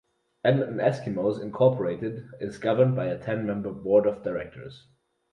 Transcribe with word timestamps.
Edmonton 0.43 0.77
Eskimos, 0.79 1.39
Incorporated 1.39 2.25
is 2.39 2.57
governed 2.57 2.95
by 2.95 3.05
a 3.05 3.19
ten-member 3.19 3.69
board 3.71 4.07
of 4.07 4.23
directors. 4.23 4.87